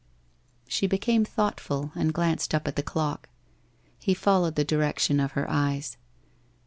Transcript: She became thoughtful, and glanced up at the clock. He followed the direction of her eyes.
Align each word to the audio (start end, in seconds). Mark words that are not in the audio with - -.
She 0.67 0.87
became 0.87 1.23
thoughtful, 1.25 1.91
and 1.93 2.11
glanced 2.11 2.55
up 2.55 2.67
at 2.67 2.75
the 2.75 2.81
clock. 2.81 3.29
He 3.99 4.15
followed 4.15 4.55
the 4.55 4.63
direction 4.65 5.19
of 5.19 5.33
her 5.33 5.47
eyes. 5.47 5.95